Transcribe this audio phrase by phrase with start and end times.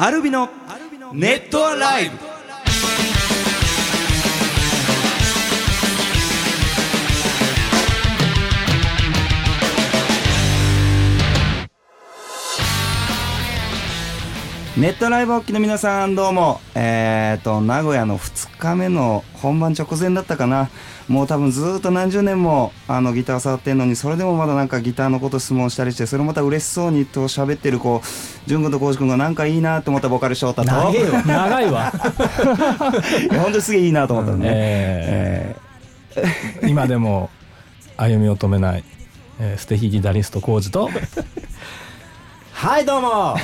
[0.00, 0.48] アルビの
[1.12, 2.16] ネットアライブ。
[14.80, 16.60] ネットライブおっきの皆さんどうも。
[16.76, 20.68] えっ、と名古屋の2日目の本番直前だったかな。
[21.08, 30.68] もう多分ずっと何十年もあのギター触ってんのにそれでもまだなんかギターのこと質問したりしてそれまた嬉しそうにと喋ってるこう淳君と浩司君がなんかいいなと思ったボーカル翔太と。
[30.68, 31.12] 長えよ。
[31.26, 31.92] 長いわ。
[33.30, 36.68] いや本当にすげえいいなと思ったんで、えー。
[36.68, 37.30] 今でも
[37.96, 38.84] 歩みを止めない、
[39.40, 40.90] えー素敵ギタリスト浩二と。
[42.52, 43.36] はいどうも、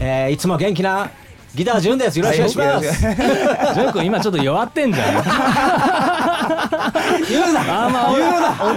[0.00, 1.10] えー、いつも元気な
[1.56, 3.06] ギター潤ですよろしくお願いします、
[3.74, 5.06] 淳君今ちょっと弱ってんじゃん。
[7.28, 7.84] 言うな。
[7.84, 8.12] あんま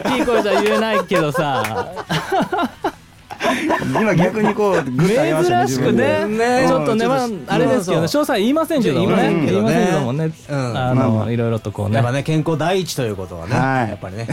[0.03, 1.91] 大きい声じゃ言えないけどさ
[4.01, 6.25] 今逆にこうグッと上げましくね。
[6.27, 9.15] ねちょっとね、まああれですけどね詳細言いませんけどもね。
[9.15, 10.77] 言いませんけどね言いませんけどもね、うん。
[10.77, 11.95] あのいろいろとこうね。
[11.95, 13.89] やっぱね健康第一ということはね、はい。
[13.89, 14.27] やっぱりね。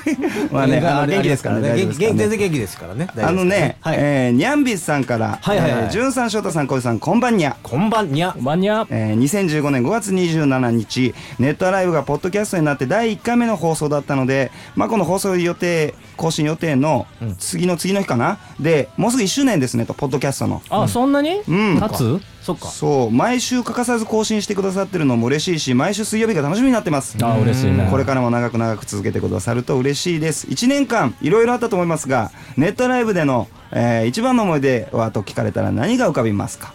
[0.52, 1.74] まあねあの元気ですからね。
[1.74, 2.18] 元気ですからね。
[2.18, 3.08] 全然元気ですからね。
[3.16, 5.82] あのね、はい、えー、ニャンビスさんから、はいはいはい。
[5.84, 7.56] えー、ジュンさん、翔太さん、小路さん、こんばんにゃ。
[7.62, 8.34] こんばんにゃ。
[8.40, 17.36] マニアえー、2015年5月27日、ネットアライブがポッドキャストになって第1回目の放送だったので、まあ、この放送予定、更新予定のうん。
[17.38, 20.62] 次の次の日かな、で、もうすぐ1周年ですねと、ポッドキャストの。
[20.70, 21.40] あ、そんなに？
[21.48, 21.80] うん。
[21.80, 22.20] 経つ？
[22.42, 22.68] そっか。
[22.68, 27.16] そう、毎週欠かさず更新してくださってるのも嬉しいし、毎週水曜日が楽しみになってます。
[27.22, 27.88] あ嬉しいね。
[27.90, 30.46] これからも長く長く続けてくださると嬉しいです。
[30.46, 36.72] 1年間いろいろあったと思いますがネットライブでの、えー一番の思い出はと聞かれたら何が浮かびますか？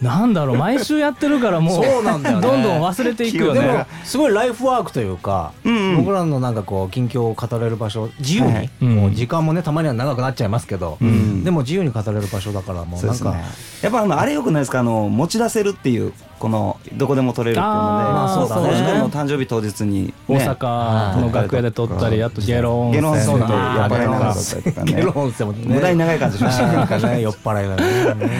[0.00, 2.42] なんだろう毎週やってるからもうそうなんだよね。
[2.42, 5.96] どんどん忘れていくよでもねすごいライフワークというか、うんうん。
[5.98, 8.70] 僕らのなんかこう近況を語れる場所自由に、はい。
[8.80, 8.96] うん。
[8.96, 11.44] もう時間もねたまには長くなっちゃいますけど、ん。
[11.44, 13.36] でも自由に語れる場所だからもうなんか、
[13.82, 14.80] やっぱあのあれよくないですか？
[14.80, 18.98] あの持ち出せるっていうこのどこでも撮れるっていうのであーそうだね。
[18.98, 24.92] の誕生日当日に、ね、大阪の楽屋で撮ったりあとゲロ温ゲロ温泉とやっぱりながら撮ったりとかね。
[24.94, 25.74] ゲロ温泉もね。
[25.74, 27.20] 無駄に長い感じしましたなんかね。
[27.20, 28.30] 酔っ払いながらね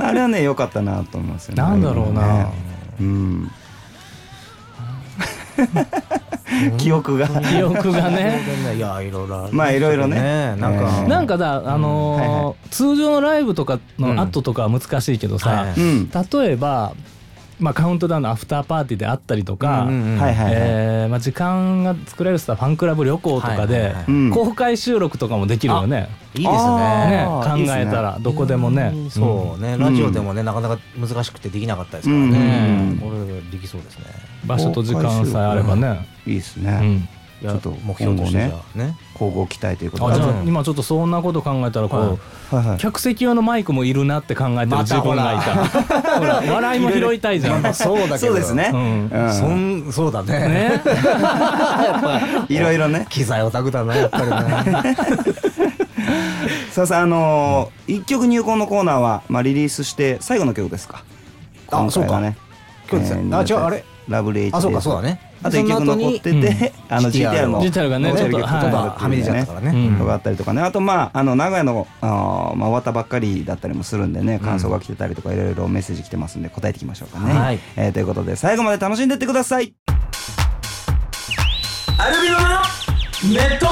[0.00, 1.62] あれはね良かったなと思いますよね。
[1.62, 2.38] なんだろうな。
[2.38, 2.46] ね
[3.00, 3.50] うん。
[6.78, 7.28] 記憶が。
[7.28, 8.40] 記憶がね。
[8.76, 10.54] いやいろいろあるまあいろいろね。
[10.58, 16.92] なんか、えーなんかだあのーはいは通常のライブとかの後とかは難しいけどさ、例えば、
[17.60, 19.86] まあ、カウントダウンのアフターパーティーであったりとか、
[21.20, 23.94] 時間が作れるさファンクラブ旅行とかで
[24.32, 26.08] 公開収録とかもできるよね。
[26.34, 27.82] いいですあねね考ーいいですね。
[27.82, 28.90] えたらどこでもね。
[28.92, 32.30] うんそうね、ラジオでもねなかなか難しくてできなかったですからうん。
[32.30, 34.06] ね、これできそうですね。
[34.44, 36.08] 場所と時間さえあればね。
[36.26, 37.08] いいですね、うん
[37.52, 38.96] ちょっと目標としてじ今後ゃあね。
[39.12, 40.12] 交互期待ということで。
[40.12, 40.48] あじゃあうん。
[40.48, 42.08] 今ちょっとそんなこと考えたらこう、はい
[42.56, 42.68] はい。
[42.70, 45.66] はい客席用のマイクもいるなって考えてる自分がいた。
[46.18, 46.42] ほら。
[46.46, 47.74] 笑いも拾いたいじゃん。
[47.74, 48.18] そうだけど。
[48.18, 48.76] そうですね、そ
[49.48, 50.48] んそうだね。
[50.48, 50.82] ね。
[52.48, 53.06] いろいろね。
[53.10, 54.96] 機材オタクだなやっぱりね。
[56.70, 61.04] さあさああのー一曲入魂のコーナーは、まあ、リリースして最後の曲ですか。
[61.70, 62.20] あそうか。
[62.20, 62.34] 今
[62.90, 63.36] 日ですね。
[63.36, 63.84] あ違うあれ？
[64.08, 65.20] ラブレイチあそうかそうだね。
[65.42, 69.88] あと一曲残ってて、あの GTR の GTR がねちょっとはみ出ちゃったからね。
[69.88, 69.98] うん。
[69.98, 70.62] とかあったりとかね。
[70.62, 77.58] あとまああの名古屋のあー、まあ、終わったばっかりだったりもするんでね感想が来てたりとかいろいろメッセージ来てますんで答えていきましょうかね、はい。
[77.76, 79.74] えーということで最後まで楽しんでってください。
[81.98, 82.44] アルビノの
[83.32, 83.66] ネット。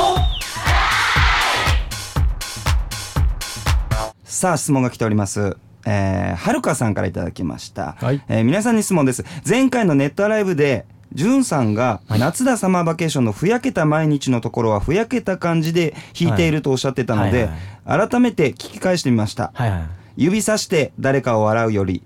[4.25, 5.57] さあ質問が来ております
[5.87, 8.23] えー、はるかさんからいただきました、はい。
[8.29, 9.25] えー皆さんに質問です。
[9.49, 17.51] 前回のネットアライブでじゅんさんが夏だサマーバケーションのふやけた毎日のところはふやけた感じで弾いているとおっしゃってたので、
[17.85, 19.83] 改めて聞き返してみました、はいはい
[20.17, 22.03] 指さして誰かを笑うより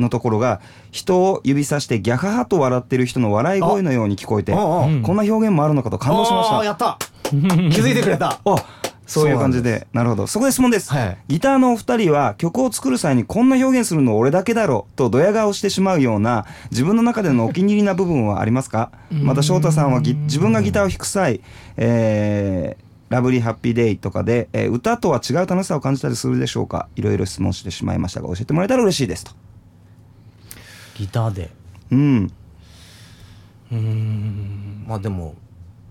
[0.00, 0.60] のところが
[0.90, 4.86] 人を指さしてギャハハと笑ってる人の笑い声のように聞こえてあああ。
[4.86, 5.02] うん。
[5.02, 6.64] こんな表現もあるのかと感動しました。
[6.64, 6.98] やった。
[7.30, 8.40] 気づいてくれた。
[8.44, 8.56] あ
[9.06, 9.86] そういう感じで。
[9.92, 10.26] なるほど。
[10.26, 11.18] そこで質問です、はい。
[11.28, 18.90] ギターのお二人は曲を作る際にこんな表現するの俺だけだろとドヤ顔してしまうような自分の中でのお気に入りな部分はありますか？
[19.10, 21.40] また翔太さんはギ自分がギターを弾く際、
[21.76, 26.88] えーラブリーハッピーデイとかで、えー歌とは違う楽しさを感じたりするでしょうか？
[26.96, 29.32] いろいろ質問してしまいましたが教えてもらえたら嬉しいですと。
[30.96, 31.50] ギターで。
[31.92, 32.32] うん。
[34.86, 35.34] まあでも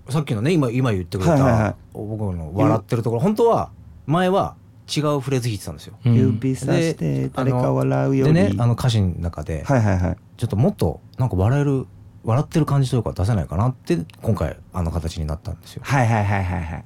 [0.09, 1.75] さっきのね今今言ってくれた、はいはいはい。
[1.93, 3.71] 僕の笑ってるところ本当は
[4.05, 4.55] 前は
[4.93, 6.13] 違うフレーズ弾いてたんですよ、うん。
[6.13, 8.33] 指さして誰か笑うより。
[8.33, 10.17] でねあの歌詞の中で、はいはいはい。
[10.37, 11.87] ちょっともっとなんか笑える
[12.25, 15.83] 笑ってる感じというか出せないかなって今回あの形になったんですよ。
[15.85, 16.85] はいはいはいはいはい。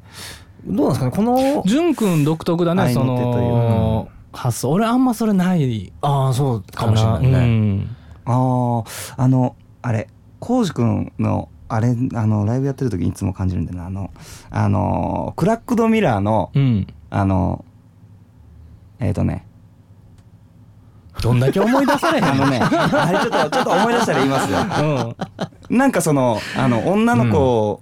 [0.65, 1.11] どうなんですかね？
[1.11, 4.71] この淳君独特だねそ愛の手というの発想。
[4.71, 7.95] 俺あんまそれないああそうかかもしれなないね、うん。
[8.25, 10.07] あーあのあれ
[10.39, 13.85] 浩司君のあれあのライブやってる時にいつも感じるんだよな。
[13.85, 14.11] あの
[14.49, 16.87] あのクラックドミラーのうん。
[17.09, 17.63] あの
[18.99, 19.45] えっ、とね。
[21.21, 25.15] どんだけ思い出されへんあのねあれちょっとちょっと思い出したら言いますよ。
[25.69, 25.77] うん。
[25.77, 27.81] なんかそのあの女の子、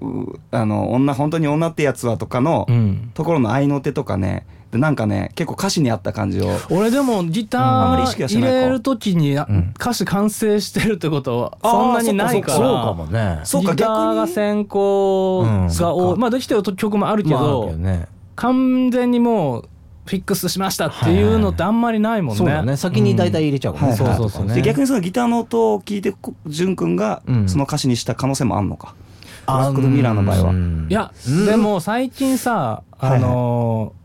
[0.00, 3.10] うあの女本当に女ってやつはとかの、うん。
[3.14, 6.50] ところの合いの手とかねでなんかね結構歌詞に合った感じを。
[6.70, 9.34] 俺でもギター入れる時に
[9.78, 12.58] 歌詞完成してるってことはそんなにないから。
[12.58, 16.18] そうかもねそうかギターが先行うんが多い。
[16.18, 17.72] まあできてる曲もあるけど
[18.36, 19.68] 完全にもう
[20.06, 22.38] フィックスしましたっていうのってあんまりないもんね。
[22.38, 22.76] そうだね。
[22.76, 24.16] 先に大体入れちゃうからね、はいはい。
[24.16, 27.48] そうそうそうで逆にそのギターの音を聞いてこ潤くんがうん。
[27.48, 28.94] その歌詞にした可能性もあんのか、
[29.46, 30.50] あブラックドミラーの場合は。
[30.50, 31.46] うんいや、うん。
[31.46, 33.97] でも最近さあのー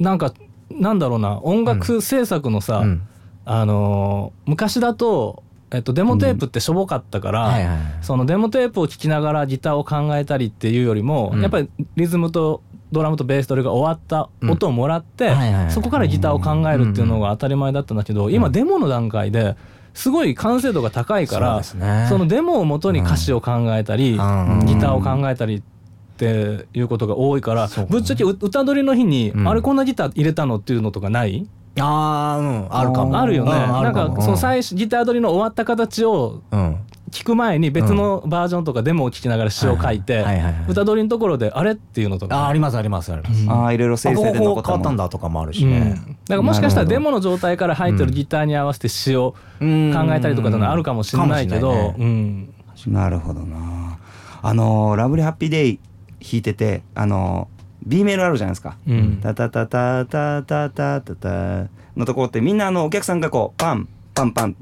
[0.00, 0.32] なんか
[0.70, 3.02] なんだろうな音楽制作のさ、うん。
[3.44, 7.86] あのー昔だと、えっと、デモテープってしょぼかったから、はいはいはい。
[8.02, 11.42] そのデモテープを聴きながらギターを考えたりっていうよりも、うん。
[11.42, 12.62] やっぱりリズムと
[12.92, 19.56] ドラムとベースとれが終わった音をもらって、うんはいそこからギターを考えるっていうのが当たり前だったんだけど、今デモの段階で
[19.94, 22.06] すごい完成度が高いからそね。
[22.08, 24.66] そのデモをもとに歌詞を考えたり、うん。
[24.66, 25.79] ギターを考えたりって
[26.26, 29.48] いうことが多いから、そうかぶっちゃけう歌取りの日に、うん。
[29.48, 31.46] あれこんなギター入れたのっていうのとかない？
[31.78, 32.66] あーうん。
[32.70, 33.20] あるかも。
[33.20, 33.52] あるよね。
[33.52, 36.76] うんなんかその最初ギター取りの終わった形をうん。
[37.10, 40.24] 聞く前に別のバージョンとかデモを聞きながら詩を書いて
[40.68, 42.44] 歌取りのところであれっていうのとか。
[42.44, 45.70] あありますありますあります、ああいろいろ生成で変わったんだとかもあるしうん。
[45.72, 52.54] ね、だからもしかしたらデモの状態から入ってるギターに合わせて詩をうん考えたりとかってのはあるかもしれないけどないねうん。
[52.86, 53.98] なるほどな。
[54.42, 55.80] あのーラブリーハッピーデイ
[56.20, 58.76] 弾いててあのー B メールあるじゃないですか。
[58.86, 59.20] うん。
[59.22, 61.68] タタタタタタタタタ。
[61.96, 64.56] のところってみんなあのお客さんがこうパンパンパン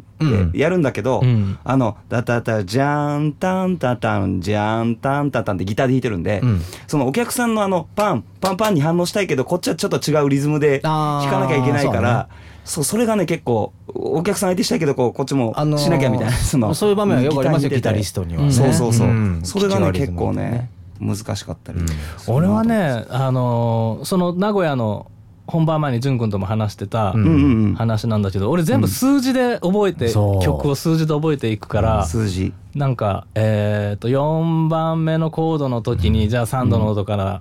[0.49, 1.59] ってやるんだけど、うん。
[1.65, 6.61] あのタタタジャンタンタタンジャンタンタタンってギターで弾いてるんで、うん。
[6.87, 12.29] そのお客さんのあのパンパンパンに反応したいけどこっちはちょっと違うリズムであー弾かなきゃいけないから
[12.65, 18.53] そうそれがね結構お客さん相手したいけどこうこっちもあのーしなきゃみたいな、そのそういう場面はよくありますよギタリストにはね。
[18.53, 19.41] そうそうそう、うん。
[19.43, 19.91] それがね。
[19.91, 21.79] 結構ね難しかったり、
[22.27, 25.11] 俺はねあのーその名古屋の
[25.47, 27.65] 本番前に潤君とも話してたうんうんうん。
[27.65, 30.43] うん話なんだけど俺全部数字で覚えてそう。
[30.43, 32.53] 曲を数字で覚えていくから数字。
[32.75, 37.41] なんかえっと4番目のコードの時にじゃあ3度の音から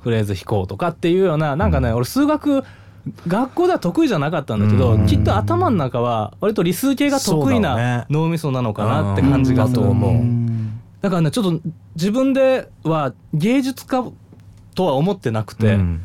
[0.00, 2.64] フレーズ弾こうとかっていうようななんかね俺数学
[3.28, 5.06] 学校では得意じゃなかったんだけどうん。
[5.06, 8.06] きっと頭の中は割と理数系が得意なね。
[8.10, 9.82] 脳みそなのかなって感じがする。
[9.82, 10.43] うんだと思ううん
[11.04, 11.60] だからねちょっと
[11.96, 14.02] 自分では芸術家
[14.74, 16.00] とは思ってなくて、うん。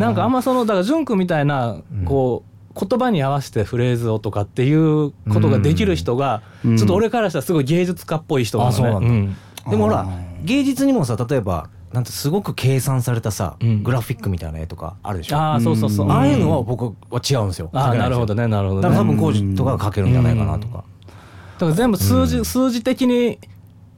[0.00, 2.04] なんかあんままそのだから潤君みたいなうん。
[2.04, 2.42] こ
[2.74, 6.76] う言葉に合わせてフレーズをとかっていうことができる人がうん。
[6.76, 9.28] ちょっと俺からしたらすごい芸術家っぽい人なのね。
[9.70, 10.08] でもほらあ
[10.42, 13.84] 芸術にもさ例えばなんてすごく計算されたさ、うん。
[13.84, 15.36] グラフィックみたいな絵とかあるでしょ？
[15.36, 16.06] あああそうそうそう。
[16.06, 16.12] うん。
[16.18, 17.70] あいうのは僕は違うんですよ。
[17.72, 19.14] ああなるほどねねなるほどだから多ね。
[19.14, 22.44] 分工事とかが書けるんじゃないかなとか、だから全部数字、うん。
[22.44, 23.38] 数字的に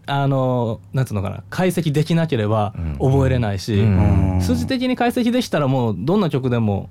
[0.06, 2.92] あのなんつうのかな解析できなければうん。
[3.12, 4.40] 覚えれないし、うん。
[4.40, 6.90] 数字的に解析できたらもうどんな曲でも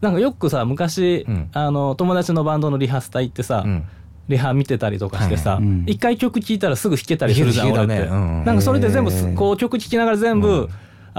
[0.00, 1.50] なんかよくさ昔、うん。
[1.52, 3.84] あの友達のバンドのリハスタ行ってさ、うん。
[4.28, 10.68] リハ見てたりとかしてさ、一回曲聴いたらすぐ弾けたりするじゃん俺って、なんかそれで全部こう曲聴きながら全部、うん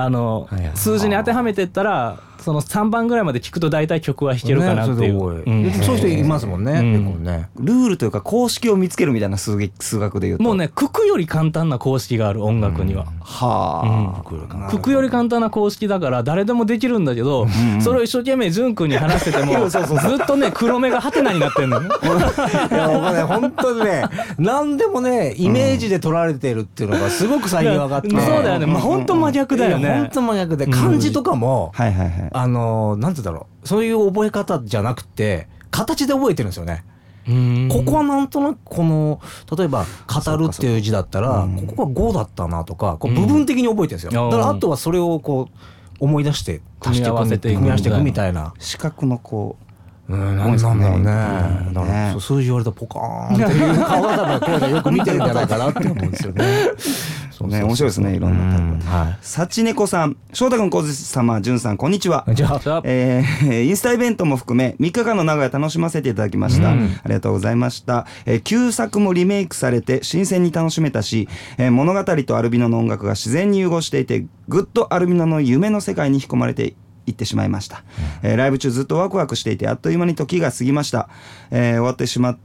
[0.04, 0.78] あの、はいはい。
[0.78, 5.14] 数字に当てはめてったらその3番ぐらいまで聴くと大体曲は弾けるかなっていう、
[5.66, 5.86] ねそうん。
[5.86, 6.94] そういう人いますもんね、うん。
[6.94, 7.50] 結構ね。
[7.58, 10.44] ルールというか公式を見つけるみたいな数学数学で言うと。
[10.44, 13.06] もうね九九より簡単な公式がある音楽には。
[13.22, 14.70] はあ、うん。
[14.72, 15.40] 九九より簡単。
[15.40, 17.82] な公式だから誰でもできるんだけど、ん。
[17.82, 19.82] それを一生懸命潤君に話しててもずっ
[20.26, 21.88] とね黒目がハテナになってんの ね。
[22.72, 24.04] いや僕ね本当にね
[24.38, 30.10] 何でもねイメージで取られてるっていうのがすごく最近分かって、そうだよね、まあ、本当真逆だよいや本ね。
[30.14, 32.30] 当真逆で漢字とかも、はいはいはい。
[32.32, 33.68] あのなんて言うんだろう。
[33.68, 36.84] そういう覚え方じゃなくて形で覚えてるんですよね。
[37.28, 37.70] うん。
[37.72, 39.20] ここはなんとなくこの
[39.56, 45.56] 例えば「語る」っていう字だったらここが「語」だったなとかこう部分的に覚えてるんですよ、うんだからあとはそれをこう
[46.00, 48.54] 思い出して足していく組み合わせて組み合わせていくみたいな。
[48.58, 49.58] 視覚のこ
[50.10, 52.16] うん、なんだろうね。
[52.20, 56.46] 数字言われたらポカーンっていう顔が多分、こうでよく見てるんじゃないかなって思うんですよね。
[57.46, 57.64] うね。
[57.64, 58.74] 面白いですねいろんなタイプ。
[58.74, 59.18] うんはい。
[59.22, 62.26] 幸猫さん翔太君小槌様潤さんこんにちは。
[62.34, 67.00] じゃあ、じゃあえーインスタイベントも含め3日間の名古屋楽しませていただきました、うん。
[67.04, 71.28] ありがとうございました、えー旧作もリメイクされて新鮮に楽しめたし、
[71.58, 76.74] えー物語とアルビノの音楽が自然に融合していてぐっとアルビノの夢の世界に引き込まれて
[77.06, 77.84] 行ってしまいました、
[78.24, 81.10] えーライブ中ずっとワクワクしていてあっという間に時が過ぎました、
[81.52, 82.38] えー終わってしまっ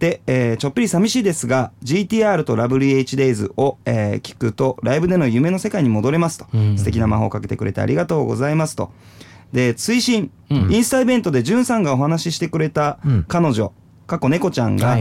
[0.00, 6.78] て、えーちょっぴり寂しいですが GTR とラブリー HDays を、えー聞くとライブでの夢の世界に戻れますと、うん。
[6.78, 8.90] 素敵な魔法をかけてくれてありがとうございますと。
[9.52, 10.72] で追伸、うん。
[10.74, 13.24] インスタイベントでじゅんさんがお話ししてくれたうん。
[13.28, 13.72] 彼女、
[14.06, 14.96] 過去猫ちゃんが、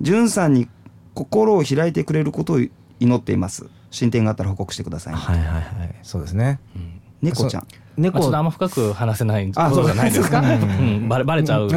[0.00, 0.68] じゅんさんに
[1.14, 2.60] 心を開いてくれることを
[3.00, 3.66] 祈っています。
[3.90, 5.94] 進展があったら報告してください、はいはいはい。
[6.02, 6.60] そうですね。
[7.20, 10.42] 猫ちゃんまあ、ちょっ猫とあんま深く話せないあことじゃないですか。
[11.08, 11.68] バレバレちゃう。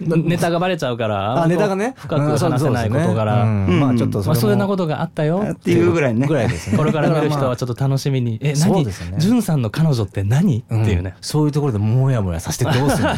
[0.00, 1.42] ネタがバレちゃうから。
[1.42, 1.94] あネタがね。
[1.96, 3.44] 深く話せないことかうんら。
[3.44, 3.72] そうですねう。
[3.76, 3.80] ん。
[3.80, 4.40] まあちょっとまあ、それも。
[4.52, 5.44] そんなことがあったよ。
[5.50, 6.26] っていうぐらいね。
[6.26, 6.78] ぐらいですね。
[6.78, 8.84] これから見る人はちょっと楽しみに「え何？
[8.84, 13.16] ジュンさんの彼女って何?」ってうんいうね、そういうところでモヤモヤさせてどうするのま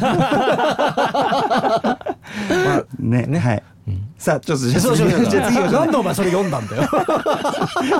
[2.79, 3.63] あねはい、
[4.19, 5.21] さあちょっとじゃあそうそうそう。
[5.25, 6.83] 次じゃあ次行きましょうなんでお前それ読んだんだよ。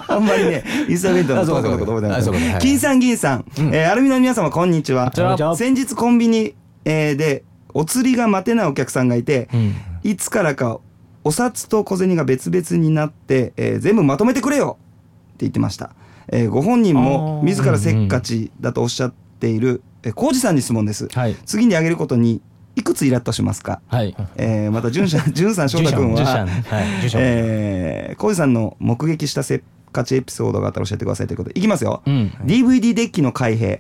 [0.09, 2.39] あんまりね、インスタベントのトークのこと覚えてあそうか。
[2.39, 2.61] そうかはいない。
[2.61, 2.79] 金
[3.23, 5.13] さん銀さん、えーアルミの皆様こんにちは。
[5.57, 10.81] 先日コンビニ、えーでお釣りが待てないお客さんがいて、うんいつからか
[11.23, 15.95] お札と小銭が別々になって、えー全部まとめてくれよって言ってました。
[16.29, 21.09] えーご本人も自らせっかちだとおっしゃっている、えー、浩二さんに質問です。
[21.15, 22.43] はい次にあげることに
[22.75, 23.81] いくつイラッとしますか？
[23.87, 26.49] はいえーまたじゅんさん、じゅんさん翔太君はジュンさん。
[26.49, 29.63] はいえー、浩二さんの目撃したせ
[29.93, 31.59] っかちエピソードがあったら教えてくださいということで。
[31.59, 32.33] いきますよ、うん。
[32.45, 33.79] DVD デッキの開閉。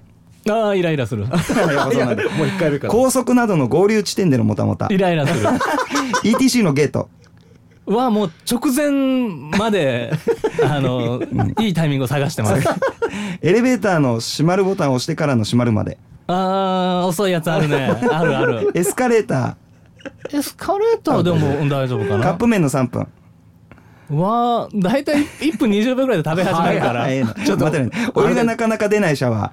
[0.50, 1.24] ああイライラする。
[1.26, 1.38] もう
[2.46, 2.92] 一回目から。
[2.92, 5.48] 高速などの合流地点でのもたもたイライラする。
[6.24, 7.08] ETC のゲート。
[7.86, 8.90] はもう直前
[9.58, 10.12] まで
[10.64, 11.20] あの
[11.58, 12.68] いいタイミングを探してます。
[13.40, 15.98] エレベーターの閉まるボタンを押してからの閉まるまで。
[16.28, 17.86] あー遅いやつあるね。
[18.10, 18.70] あるある。
[18.74, 19.56] エスカレータ
[20.32, 22.16] エスカレーターでもうん大丈夫かな。
[22.18, 23.08] ーカップ麺の3分
[24.18, 28.10] は大体1分20秒ぐらいで食べ始めるから、ちょっと待ってね。
[28.14, 29.52] お湯がなかなか出ないシャワ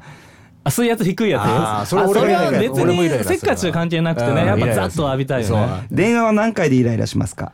[0.63, 5.56] あ水圧低いやつあーそれは別にせっかちは関係なくてうんねやっぱざっと浴びたいよね。
[5.56, 7.54] ー電話は何回でイライラしますか？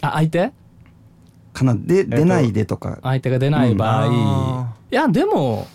[0.00, 0.52] あ相手？
[1.52, 1.74] かな。
[1.74, 2.98] で出ないでとか。
[3.02, 4.66] 相手が出ない場合、うん。
[4.92, 5.66] いやでも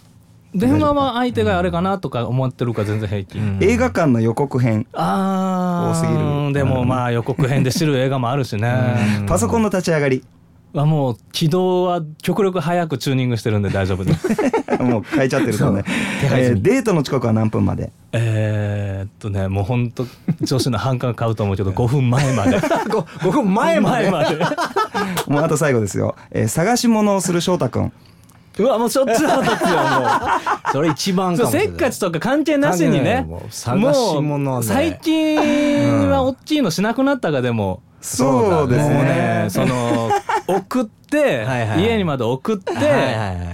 [0.53, 3.57] 電話は相手があれかなとか思ってるから全然平気、うん。
[3.61, 4.85] 映画館の予告編。
[4.93, 6.53] あ多すぎーる。
[6.53, 9.25] でもまあ予告編で知る映画もあるしね。
[9.27, 10.23] パソコンの立ち上がり。
[10.73, 14.29] あもう起動は極力早くチューニングしてるんで大丈夫です。
[14.81, 15.83] もう変えちゃってるとね、
[16.23, 17.91] えーデートの遅刻は何分まで？
[18.13, 20.05] えーっとねもうほんと
[20.41, 22.57] 女子の反感買うと思うけど 5分前まで。
[22.87, 24.09] 5, 分前まで。
[24.09, 24.37] 前まで。
[25.27, 27.91] もうあと最後ですよ、えー探し物をする翔太くん
[28.61, 30.71] うわもうしょっちゅう腹立つよもう。
[30.71, 31.67] それ一番かもしれない。
[31.69, 33.25] せっかちとか関係なしにね。
[33.27, 40.09] もう最近は大きいのしなくなったがでも、そうですねねその
[40.57, 41.45] 送って
[41.77, 42.73] 家にまで送って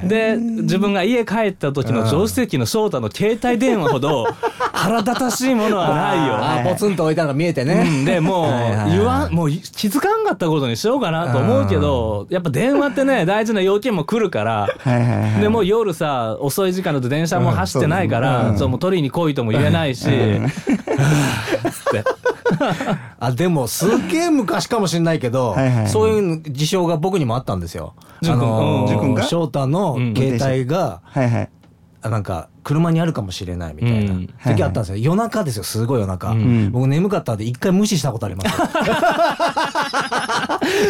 [0.08, 4.26] で自分が家帰った時の助手席の翔太の携帯電話ほど
[4.78, 6.72] 腹立たしいものはないよ。
[6.72, 8.48] ポツンと置いたのが見えてね、うん、でも
[8.88, 14.70] う言わんもう気づかんかったことにしようかなと思うけどやっぱ電話ってね大事な要件も来るから
[15.42, 18.58] でもう夜さ遅い時間だと電車も走ってないから、うん。
[18.58, 22.04] そうもう取りに来いとも言えないし、 って
[23.20, 25.56] あでもすっげえ昔かもしれないけど
[25.88, 27.94] そういう事象が僕にもあったんですよ。
[28.22, 29.24] ジュン君のうんジュン君が？
[29.24, 31.50] 翔太の携帯が、はいはい。
[32.04, 34.28] あなんか車にあるかもしれないみたいなうん。
[34.46, 36.72] 時あったんですよ、夜中ですよすごい夜中、うん。
[36.72, 38.48] 僕眠かったんで一回無視したことあります。
[38.50, 38.56] よ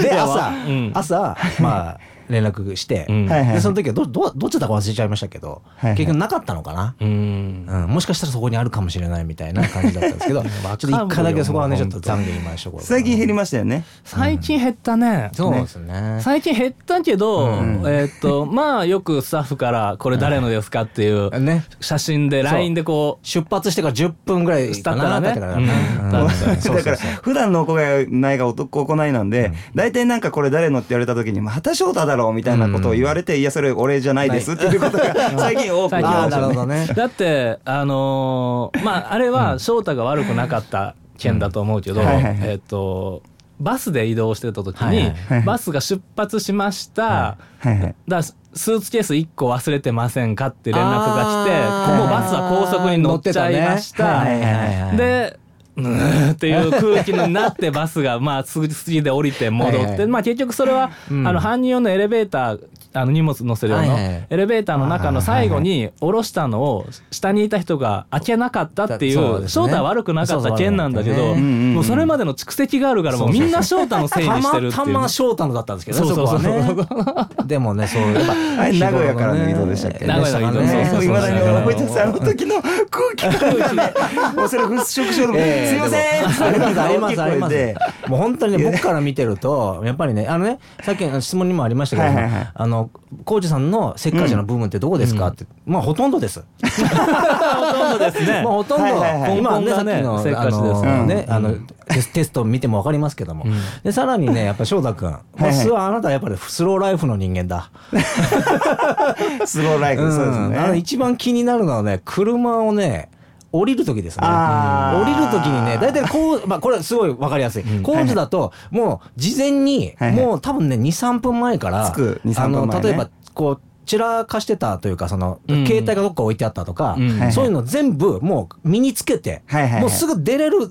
[0.01, 0.91] で朝、うん。
[0.93, 1.99] 朝まあ
[2.29, 5.98] 連絡して、でその時はどどどっちだか忘れちゃいましたけど、はいはい。
[5.98, 7.65] 結局なかったのかな、うん。
[7.67, 12.88] うん、もしかしたらそこにあるかもしれないみたいな 感じだったんですけどちょっと一回だけそこはねちょっと懺悔今しとこうかな。
[12.88, 13.84] 最近減りましたよね。
[14.03, 15.29] 最近減ったね。
[15.34, 16.19] そうですね。
[16.22, 17.84] 最近減ったけど、うん。
[17.86, 21.65] えーっと まあよくスタッフから「これ誰のですか?」っていうね。
[21.79, 25.67] 写真で LINE でこ出発してから10分ぐらいかな経ったらね
[26.12, 36.88] だから普段の行いないが男行いなんで大体なんかこれ誰のって言われた時にまた翔太だろうみたいなことを言われていやそれ俺じゃないですっていうことが 最近多くなるほどね。
[36.91, 42.38] うだってあのーまああれは翔太が悪くなかった件だと思うけど、うんはいはいはい。
[42.41, 43.21] えーっと
[43.59, 45.41] バスで移動してた時に、はいはいはい。
[45.41, 47.67] バスが出発しました、はい。
[47.69, 48.21] はいだ
[48.57, 51.51] スーツケース1個忘れてませんかって連絡が来て
[51.91, 54.03] ここバスは高速に乗っちゃいました。
[54.03, 54.97] 乗ってたねはいはいはい。
[54.97, 55.39] で
[56.31, 61.27] っていう空気になってバスがまあ次次で降りて戻って、まあ結局それは、うん。
[61.27, 62.60] あの搬入用のエレベーター
[62.94, 69.46] あの荷物乗せる用のはいはいエレベーターの中の最後に下ろしたのを下にいた人が開けなかったっていそうですね。
[69.46, 77.48] う翔太は悪くなかった件なんだけどもうそれまでの蓄積があるからもうみんな翔太のせいにしてるっていうたまたま翔太のだったんですけどねそうそうそう。
[77.48, 78.34] でもねそうやっぱ
[78.72, 80.89] 名古屋からの移動でしたっけ名古屋の移動でしたかね。
[80.89, 83.94] そうそういまだに覚えてますあの時の空気感がね
[84.36, 87.53] もうそれ払拭しようと思ってええすいませんありますありますあります。
[87.53, 87.75] で
[88.07, 92.51] もう本当にね僕から見てるとやっぱりねあのねさっきの質問にもありましたけど、はいはいはい。
[92.53, 92.89] あの
[93.23, 95.27] 浩二さんのせっかちな部分ってどこですか？
[95.27, 96.43] って、まあほとんどです。
[96.61, 98.41] ほとんどですね。
[98.43, 99.37] まあほとんど、はいはいはい。
[99.37, 101.07] 今ねさっき根のせっかちですあのうん。
[101.07, 101.53] ねあの
[101.87, 103.45] テスト見てもわかりますけども、
[103.83, 107.69] でさらにねやっぱ翔太君、まあ、はあなたはやっぱりスローライフの人間だ。
[109.45, 110.59] スローライフそうですうん。
[110.59, 113.09] あのね一番気になるのはね車をね
[113.51, 114.27] 降りる時ですね。
[114.27, 117.63] 降りる時にね大体こう、 まあ、これすごい分かりやすい。
[117.84, 122.74] 工事だともう事前にもう多分ね23分前から着く2 3あ分前ね。
[122.75, 125.66] の例えばこう散らかしてたというかそのうん。
[125.66, 127.32] 携帯がどっか置いてあったとかうん。
[127.32, 129.44] そういうの全部もう身につけて
[129.80, 130.70] もうすぐ出れる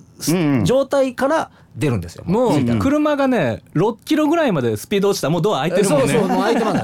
[0.64, 2.24] 状態から出るんですよ。
[2.26, 5.28] もう車がね6キロぐらいまでスピード落ちた。
[5.28, 6.08] らもうドア開いてるもんね。
[6.08, 6.78] そうそうもう開いてます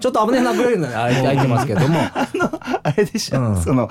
[0.00, 1.98] ちょっと危ねえなぐらいの開いて開いてますけども。
[2.82, 3.62] あれでしょ、うん。
[3.62, 3.88] その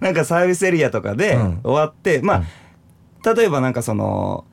[0.00, 1.60] なんかサービスエリアとかでうん。
[1.62, 2.42] 終わって、まあ
[3.34, 4.44] 例えばなんかその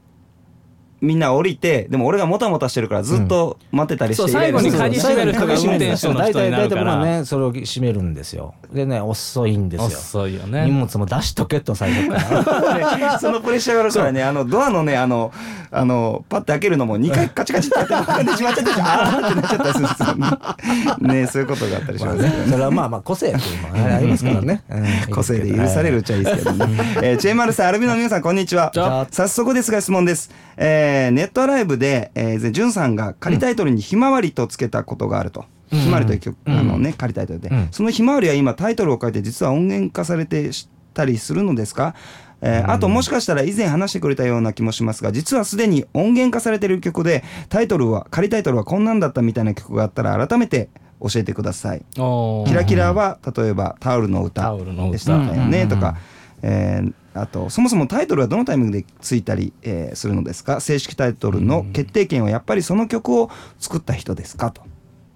[1.02, 8.56] みんな降りてでも俺がもたもたしてるからずっと待ってたりして、そう最後に鍵閉める人が運転手の人になるから大体大体僕はねそれを閉めるんですよ。
[8.74, 9.86] でね遅いんですよ。
[9.88, 13.14] 遅いよ荷ね物も出しとけと最初から。
[13.14, 15.32] で そのプレッシャーがあるからねあのドアのねあの
[15.70, 23.42] あのパッて開けるのも2回カチカチってやってしまっちゃってあーってなっちゃったりするんですよねねそういうことがあったりしまあますねそれはまあまあ個性ってい
[23.74, 26.68] うのがありますからねうん個性で許されるっちゃいいですけどね。
[27.02, 28.72] えーチェーマルさん、アルビノの皆さん、こんにちは。
[29.12, 30.30] 早速ですが質問です。
[30.56, 35.46] えーネットライブで、えー、ジュンさんが仮タイトルにひまわりとつけたことがあると。
[35.70, 37.50] ひまわりという曲、あのね、仮タイトルで。
[37.50, 37.68] うん。
[37.72, 41.94] そのひまわりは今タイトルを書いて実は音源化されてしたりするのですか？
[42.42, 50.70] えーあともしかしたら以前話してくれたような気もしますが実はすでに音源化されている曲でタイトルは仮タイトルはこんなんだったみたいな曲があったら改めて
[51.02, 51.84] 教えてください。
[51.96, 54.56] キラキラは例えばタオルの歌
[54.92, 55.70] でしたよねうん。
[55.70, 55.98] とか、
[56.42, 60.60] えーあとそもそもタイトルはどのタイミングでついたり、えーするのですか？
[60.60, 64.52] 正式タイトルの決定権はやっぱりその曲を作った人ですか？
[64.52, 64.62] と。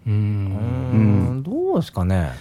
[0.08, 0.14] うん。
[0.14, 0.18] う
[1.36, 1.44] ん。
[1.44, 2.32] どうですかね？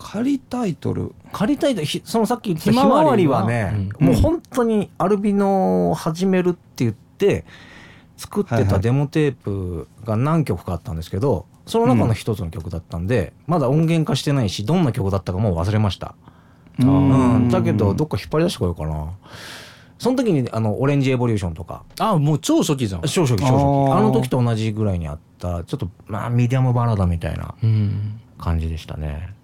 [0.00, 1.14] 仮タイトル。
[1.30, 4.06] 借りたいとひそのさっき言ったひひまわりはね、うん。
[4.06, 7.44] もう本当にアルビノを始めるって言って
[8.16, 8.72] 作ってはいはい。
[8.72, 16.14] たデモテープが何曲かあったんですけどその中の一つの曲だったんで、まだ音源化してないしどんな曲だったかもう忘れました、
[16.78, 17.38] ううん。
[17.46, 19.06] ん、だけどどっか引っ張り出してこようかな。
[19.98, 21.84] その時にあのオレンジエボリューションとか。
[22.00, 23.06] あもう超初期じゃん。
[23.08, 23.52] 少々少あー。
[23.52, 28.20] 々あの時と同じぐらいにあったちょっとまあミディアムバラードみたいなうん。
[28.38, 29.34] 感じでしたね。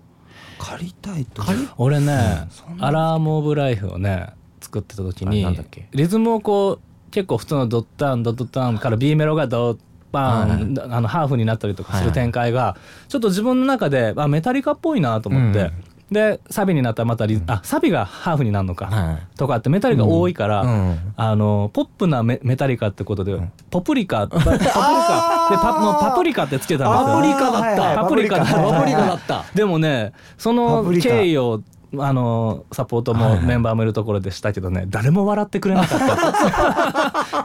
[0.58, 2.48] 仮タイトル俺ね
[2.80, 4.26] 「アラーム・オブ・ライフ」をね
[4.60, 5.86] 作ってた時にあなんだっけ？
[5.92, 9.78] リズムをこう結構普通のドッタンドットタンから B メロがドッ
[10.10, 15.70] パン、あのハーフになったりとかする展開がちょっと自分の中であメタリカっぽいなと思って、
[16.10, 19.36] でサビになったらまたリ、あサビがハーフになるのか、はい。
[19.36, 20.98] とかってメタリカ多いから、うん。
[21.16, 23.38] あのポップなメメタリカってことで、
[23.70, 25.48] ポプリカパ パプリカ。
[25.50, 27.06] でパもうパプリカってつけたんですよ。
[27.06, 27.58] パプリカだった。
[27.58, 28.54] はいはいパプリカだった。
[28.54, 31.62] パプリカだったでもねその経緯を
[31.96, 35.98] あのサポートもメンバーもいるところでしたけどね誰も笑ってくれなかっ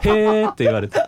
[0.08, 0.98] へえって言われて。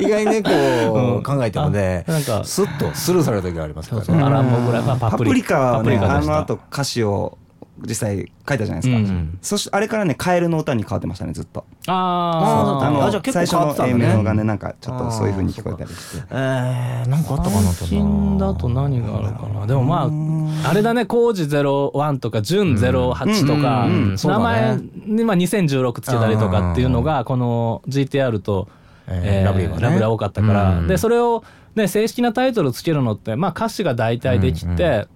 [0.00, 1.16] 意外にねこうん。
[1.18, 2.44] う考えてもねあなんか。
[2.44, 4.16] スッとスルーされる時がありますかそうそう。
[4.16, 6.32] らねアランボぐらいはパパププリリカはねパプリカでした。
[6.32, 7.38] あの後歌詞を
[7.86, 11.64] 実際書いたじゃないですか、うんそしてあれからねカエルの歌に変わってましたねずっと。
[11.86, 14.06] あーあのあじゃあ結構最初の A ね。
[14.06, 16.24] メロがねなんかちょっとそういう風に聞こえたりして。
[16.30, 19.66] えー、なんかあったかなと最近だと何があるかな。
[19.66, 20.10] でもま
[20.64, 23.86] ああれだね工事01とか準08とか
[24.28, 28.68] 名前ねにまあ2016つけたりとかっていうのがこの GTR と
[29.06, 29.82] えーえーラブリーがね。
[29.82, 30.78] ラブリーが多かったから。
[30.78, 35.06] うんでそれをね正式なタイトルつけるのってまあ歌詞が大体できうんて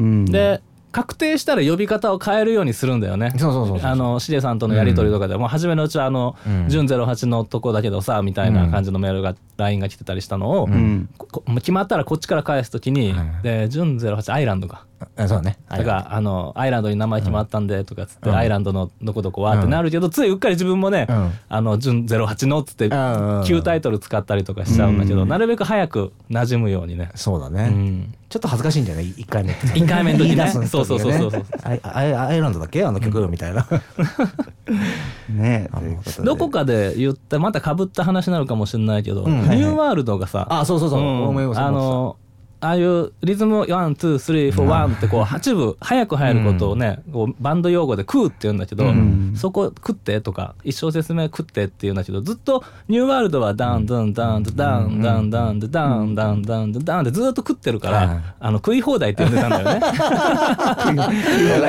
[0.00, 0.24] うん。
[0.24, 0.60] で
[0.92, 3.32] 確定したら呼び方を変えるようにするんだよね。
[3.36, 5.36] そうそうそうあのシデさんとのやり取りとかで。
[5.36, 6.68] も初めのうちはあのうん。
[6.68, 11.08] 準08のとこだけどさみたいな感じのメールが LINE が来てたりしたのをうん。
[11.56, 14.84] 決まったらこっちから返すときにはい「で準08アイランドか」
[15.16, 15.56] えそうだね。
[15.68, 18.36] だからあのアイランドに名前決まったんでとかっつって、うん。
[18.36, 21.32] アイランドのどこどこはってなるけど、ついうっかり自分もね、うん。
[21.48, 25.28] あの準08のっつってうん旧タイトル使ったりとかしちゃうんだけど、うん。
[25.28, 27.10] なるべく早く馴染むようにね。
[27.14, 28.14] そうだね、うん。
[28.28, 30.36] ちょっと恥ずかしいんじゃない一回目一回目の時ね。
[30.36, 31.44] 言い出す時そうそうそうそうそう。
[31.64, 32.84] アイアイランドだっけ？
[32.84, 33.66] あの曲みたいな。
[35.28, 36.22] ねということで。
[36.22, 39.42] どこかで言ったまたかぶった話になるかもしれないけど、うん。
[39.42, 42.16] ニューワールドがさ、あそうそうそう、あの
[42.60, 49.34] ああいうリズム one two three four one ってこう8部早く入ることをね、こうバンド用語で「食う」って言うんだけど、ん。
[49.36, 59.80] そこ「食って」とか一小節目「食って」って言うんだけどずっとニューワールドはダンダンダンダンダンダンダンダンダンダンダンってずっと食ってるから、はいあの食い放題って呼んでたんだよね。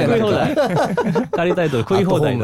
[0.01, 0.55] 食い放題
[1.31, 2.43] 仮タイトル食い放題食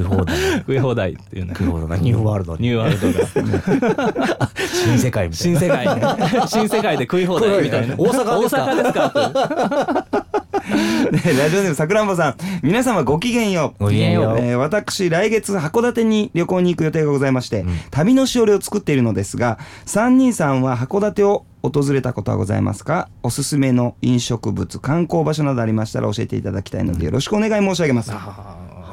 [0.00, 6.02] い放題食い放題っていうね食い放題なニューワールドにニューワールドが新世界みたいな新世界ね
[6.46, 7.94] 新世界で食い放題みたいな。
[7.96, 8.66] 大阪ですか？
[8.66, 10.06] 大阪ですか？
[10.10, 12.36] ってねラジオネームさくらんぼさん。
[12.62, 13.84] 皆様ごきげんよう。
[13.84, 14.38] ごきげんよう。
[14.38, 23.08] えー私来月函館に旅行に行く予定がございまして、旅のしおりを作っているのですが三人さんは函館を訪れたことはございますか？
[23.22, 28.12] おすすめの飲食物観光場所などありましたら教えていただきたいのでよろしくお願い申し上げます、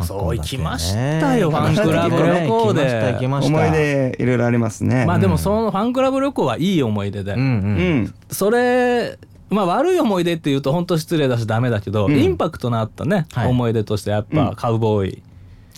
[0.05, 3.27] そう行きましたよファンクラブ旅行で。
[3.27, 5.05] 思い出いろいろありますね。
[5.05, 8.13] まあでもそのファンクラブ旅行はいい思い出で、うん。
[8.29, 9.17] それ
[9.49, 12.17] まあ悪い思い出っていうと本当失礼だしダメだけど、うん。
[12.17, 13.47] インパクトのあったね、はい。
[13.47, 15.23] 思い出としてやっぱカウボーイ、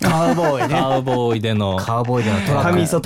[0.02, 0.74] カウボーイね。
[0.74, 1.76] カウボーイでの。
[1.76, 2.54] カウボーイでのト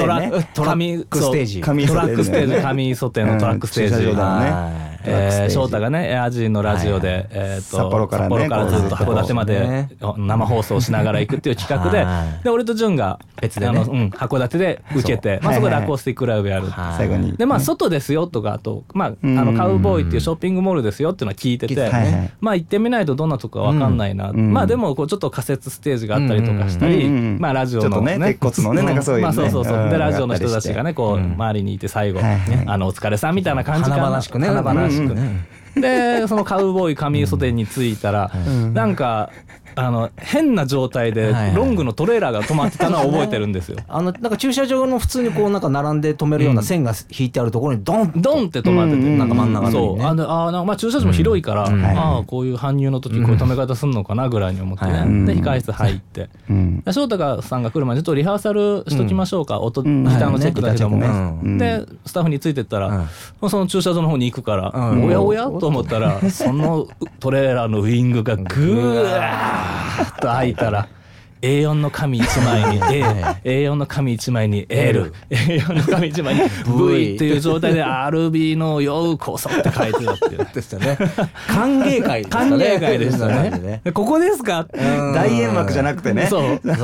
[0.06, 1.18] ラック。
[1.18, 2.52] ステージ紙トラックステージ。
[2.52, 12.44] ね紙袖のトラックステージ、うん駐車場だねはいトラックステージえー、翔太がねエアジーのラジオで、はいえー、と札幌からね札幌からずっと函館まで生放送しながら行くっていう企画で はい。
[12.44, 13.80] で俺と潤が別でね。
[13.80, 16.94] あの、うん、函館で受けて、まあ、そこでアコースティックライブやる、はい。
[16.96, 17.32] 最後に。
[17.32, 19.34] でまあ外ですよとかあと、まあ、あうん。
[19.34, 22.30] のカウボーイっていうショッピングモールですよっていうのは聞いてて、はいはい。
[22.40, 24.52] まあ行ってみないとどんなとこか分かんないな、うん。
[24.52, 28.18] まあでもこうちょっと仮設ステージがあったりとかしたり、うんうんうんまあラジオのね。
[28.38, 29.24] 鉄骨のねなんかそういうね。
[29.24, 29.90] まあそうそうそう、うん。
[29.90, 31.32] でラジオの人たちがねこう、うん。
[31.34, 32.20] 周りにいて最後、
[32.66, 33.96] あのお疲れさんみたいな感じかな。
[33.96, 34.48] 華々しくね。
[34.48, 35.80] 華々しくうんうん。
[35.80, 38.30] でそのカウボーイ髪袖に着いたら、
[38.72, 39.30] なんか
[39.76, 43.78] あの変な状態でロングのトレーラーが止まってたのは覚えてるんですよ。
[43.88, 54.92] あのなんか駐車場の普通にこうなんか並んで止めるような線が引いてあるところにドンドンって止まってて、うんなんか真ん中そうにねあのあーなんかまあ駐車場も広いから、ああこういう搬入の時こういう止め方すんのかなぐらいに思ってね、
[55.34, 56.28] で控室入って。
[56.92, 60.98] 翔太がさんが来る前にちょっとリハーサルしときましょうか、音ギんターのチェックだけども、
[61.58, 63.04] でスタッフについてったら、
[63.48, 65.04] その駐車場の方に行くから、うん。
[65.04, 66.86] おやおやと思ったらその
[67.20, 70.88] トレーラーのウイングがぐわーっと開いたら。
[71.44, 72.80] A4 の紙1枚に
[73.44, 76.40] A A4 の紙1枚に L A4 の紙1枚に
[76.98, 80.46] V っていう状態で RB の「ようこそ」って書いてたっていう。
[80.54, 80.96] でしたね。
[81.48, 83.80] 歓迎会でした歓ね迎会でしたね。
[83.92, 84.66] ここですか？
[84.72, 85.12] うん。
[85.14, 86.26] 大煙幕じゃなくてね。
[86.30, 86.60] そう。
[86.64, 86.76] そう。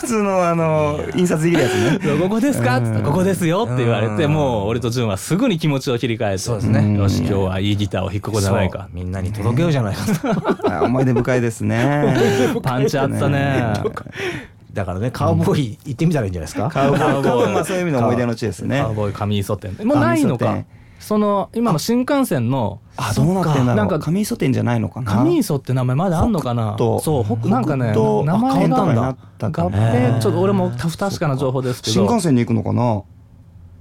[0.00, 1.72] 普通のあの印刷できるやつ
[2.04, 2.18] ね。
[2.20, 6.96] ここですか?」っつったらここですよ」って言われてうんもう俺と潤はすぐに気持ちを切り替えてそうですね。
[6.98, 8.88] よし今日はいいギターを弾く子じゃないか。
[8.92, 12.14] みんなに届けようじゃないか思い出深いですね。
[12.62, 13.67] パンチあったね
[14.72, 16.68] だからねカウボーイ行ってみたらいいんじゃないですか？
[16.70, 17.00] カウボーイ。
[17.00, 17.52] カウボーイ。
[17.52, 18.80] まあそういう意味の思い出の地ですね。
[18.80, 20.64] カウボーイ上磯店もうないのか。
[21.00, 23.76] その今の新幹線のあどうなってんだろう。
[23.76, 25.22] なんか上磯店じゃないのかな？
[25.22, 26.76] 上磯って名前まだあんのかな？
[26.76, 30.18] そう北なんかね名前あ変わがったんだ合併。
[30.18, 31.92] ちょっと俺も不確かな情報ですけど。
[31.94, 33.02] 新幹線に行くのかな？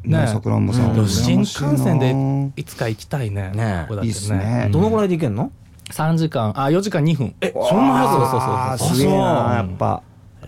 [0.04, 1.08] ねね桜んぼさん。
[1.08, 3.52] 新幹線で羨いつか行きたいね。
[3.54, 4.70] ねいいっすね。
[4.72, 5.52] どのぐらいで行けんの？
[5.92, 7.36] 3時間あ4時間2分。
[7.42, 8.96] えそんなあそうそうそうそう。
[8.96, 9.24] ーすげえな
[9.56, 10.02] やっぱ。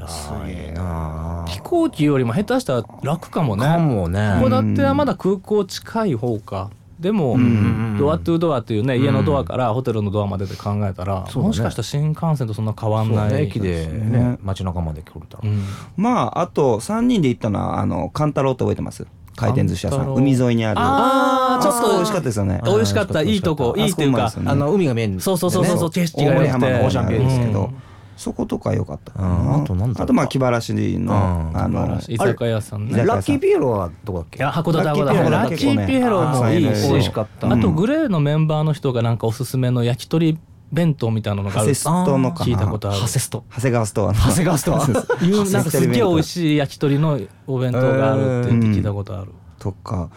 [0.07, 1.45] すげえな。
[1.47, 3.63] 飛行機よりも下手したら楽かもね。
[3.65, 4.19] かもね。
[4.19, 6.69] 函館はまだ空港近い方か。
[6.99, 7.97] でも、ん。
[7.97, 15.63] ドアトゥドアっていうね家のドアからホテルのドアまでで考えたら、もしかしたら新幹線とそんな変わんない、ね駅でねね街中まで来れたらうん。
[15.95, 19.07] まああと3人で行ったのはあのカンタロウって覚えてます？
[19.39, 20.79] 回転寿司屋さん海沿いにある。
[20.79, 22.61] あーちょっと美味しかったですよね。
[22.65, 24.31] 美味しかったいいとこいいっていうか。
[24.45, 25.91] あの海が見えるそうそうそうそうそう。
[25.91, 27.81] 景色が良くてオーシャンビューですけど、うん
[28.19, 31.57] そことか良かったあとなんだあとまあ気晴らしの、うん。
[31.57, 33.05] あの居酒屋さんね。
[33.05, 34.43] ラッキーピエロはどこだっけ？
[34.43, 37.49] 函館函館ラッキーピエロもいい美味しかった。
[37.49, 40.37] あとグレーのメンバーの人がなんかおすすめの焼き鳥
[40.71, 41.59] 弁当みたいなのがある。
[41.59, 42.45] ハセストのかな？
[42.45, 42.99] 聞いたことある。
[42.99, 43.43] ハセスト。
[43.55, 49.31] 長谷川ストアの長谷川ストア なんかすっげえ美味しい焼き鳥のお弁当があるって聞いたことある。
[49.59, 50.09] とか。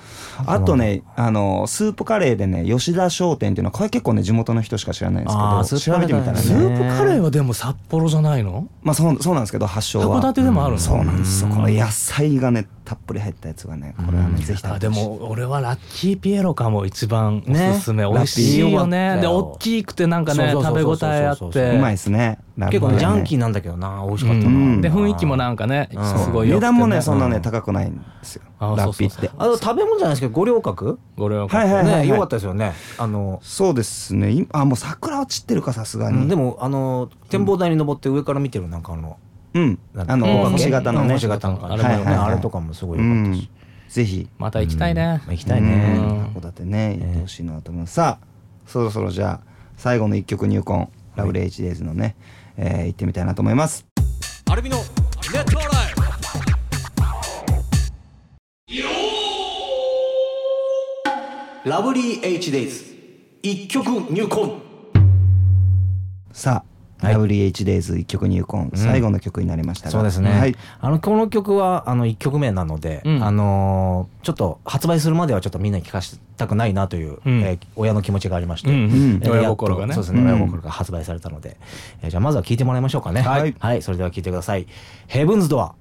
[0.46, 8.68] あとねあのスープカレーでね吉田商店っていうのはこれ結構ね地元の人しか知らないんですけどスープカレー調べてみたらスねープカレーはでも札幌じゃないの？
[8.82, 10.18] まあそうそうなんですけど発祥は。
[10.18, 10.78] 函館でもあるの？
[10.78, 11.42] そうなんです。
[11.42, 11.56] ようん。
[11.56, 15.08] この野菜がねたっぷり入ったやつがねこれはねぜひ食べあでてほしい。
[15.08, 19.18] も俺はラッキーピエロかも一番おねすすめ、美味しいよね。
[19.20, 21.76] で大きくてなんかね食べ応えあって。
[21.76, 24.76] うまいですね結構ねジャンキーーなんだけどな美味しかったうん。
[24.76, 26.18] なで雰囲気もなんかねうん。
[26.18, 28.42] すごい値段もねそんなねうん高くないんですよ。
[28.58, 29.26] あラッピーって。
[29.28, 30.98] そうそうあと食べ物じゃないですけど五稜郭。
[31.16, 31.84] これははいはい。
[31.84, 32.72] ね良かったですよね。
[32.98, 34.30] あのそうですね。
[34.30, 36.28] 今あもう桜は散ってるかさすがに。
[36.28, 39.16] でもあの展望台に登って上から見てるなんかあの
[39.54, 39.78] うん。
[39.96, 40.50] あのうん。
[40.50, 41.14] 星型のね。
[41.14, 41.82] 星型のあれ。
[41.82, 43.50] もねあれとかもすごい良かったし。
[43.88, 44.28] ぜひ。
[44.38, 45.96] また行きたいね、行きたいね。
[45.98, 46.24] うん。
[46.38, 48.26] 函館ね行ってほしいなと思います、さあ
[48.66, 50.88] そろそろじゃあ最後の一曲入魂。
[51.14, 52.16] ラブレイ H デイズのね、
[52.56, 53.86] えー行ってみたいなと思います。
[54.50, 54.76] アルビの
[55.32, 55.92] ネットライ
[61.64, 62.84] ラブリー H デイズ
[63.42, 64.52] 一曲入魂。
[66.32, 66.71] さあ、
[67.02, 67.12] はい。
[67.14, 69.90] ラブリー H デイズ一曲入魂、最後の曲になりましたが。
[69.90, 70.56] そうですね、はい。
[70.80, 73.24] あのこの曲はあの1曲目なので、うん。
[73.24, 77.40] あのーちょっと発売するまではちょっとみんなに聞かせたくないなという、うん。
[77.42, 79.20] えー親の気持ちがありまして、うんうん。
[79.22, 79.94] えー親心がね。
[79.94, 80.26] そうですね、うん。
[80.28, 81.56] 親心が発売されたので、
[82.02, 83.22] えーじゃあまずは聞いてもらいましょうかね。
[83.22, 83.82] はい。
[83.82, 84.66] それでは聞いてください
[85.08, 85.74] 「ヘブンズ・ドア」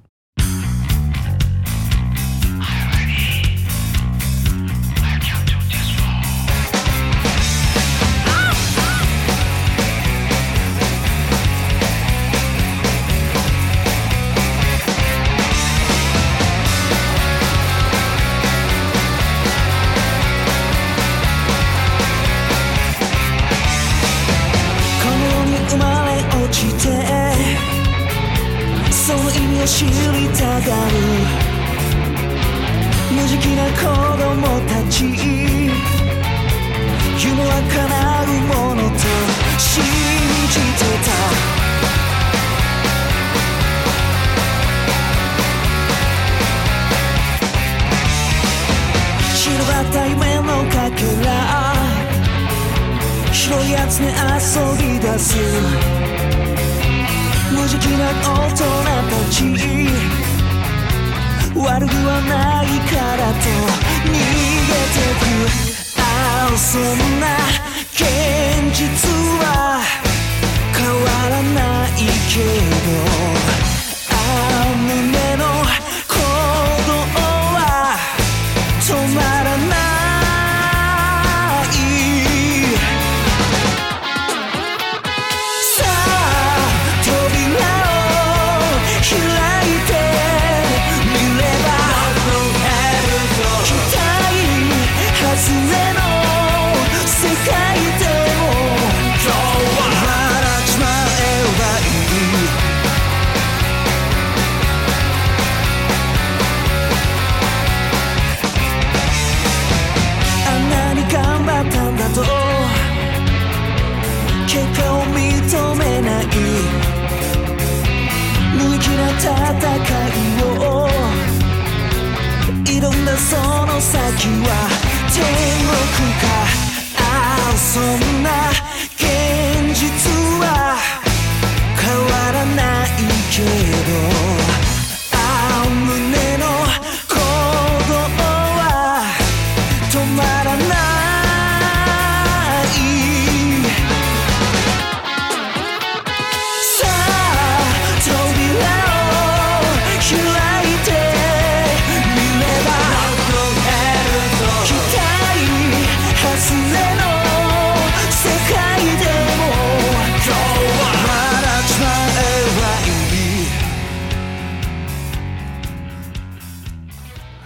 [66.73, 67.11] あ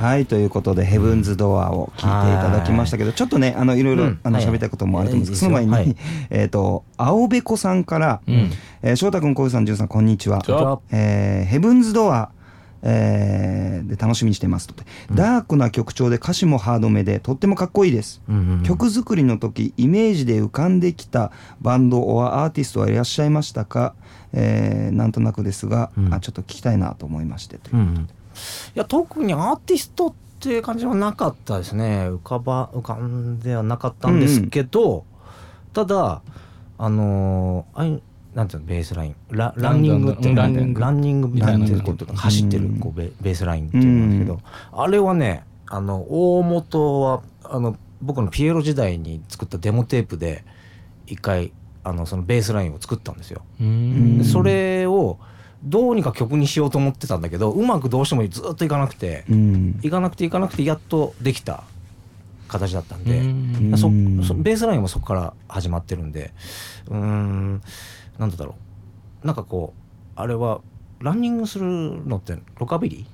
[0.06, 5.96] はいということで「ヘブンズ・ドア」を聞いていただきましたけどちょっとねあのいろいろ、あの喋りたいこともあると思うんですけど、その前に、
[6.30, 8.52] えっ、と青べこさんから、うん。
[8.84, 10.44] えー翔太君小遊さん潤さんこんにちは。
[10.46, 10.80] こんにちは。
[10.92, 12.30] えーヘブンズ・ドア
[12.84, 14.76] えーで楽しみにしてますと、
[15.12, 18.22] ダークな曲調で歌詞もハードめでとってもかっこいいです、
[18.64, 23.96] 曲作りの時イメージで浮かんできたバンドオアアーティストはいらっしゃいましたか、
[24.34, 26.14] えーなんとなくですが、うん。
[26.14, 27.78] あちょっと聞きたいなと思いましてという。
[27.78, 28.08] うんうん
[28.76, 32.08] いや特にアーティストっていう感じはなかったですね。
[32.10, 35.06] 浮かば浮かんではなかったんですけど、
[35.74, 36.22] ただ
[36.78, 38.02] あのーああいう
[38.34, 39.16] なんていうのベースライン。
[39.30, 40.82] ラランニングっていうのランニング。
[40.82, 41.66] ランニングみたいな
[42.16, 44.42] 走ってるこうベベースラインっていうんですけど、
[44.74, 50.44] あれはねあの大元はあの僕のピエロ時代に作ったデモテープで
[51.08, 53.42] 一回あのそのベースラインを作ったんですよ。
[54.30, 55.18] それを
[55.66, 59.80] どうにか曲にしようと思ってたんだけどうまくどうしてもずっといかなくて、うん。
[59.82, 61.64] いかなくていかなくてやっとできた
[62.48, 63.24] 形だったんで、う
[63.74, 63.78] ん。
[63.78, 66.32] そうんそベースラインもそこから始まってるんで
[66.88, 67.62] うーん
[68.20, 68.56] なんだろ
[69.24, 69.28] う。
[69.28, 69.82] なんかこう
[70.16, 70.62] あれは
[71.00, 73.06] ランニングするのってロカビリ？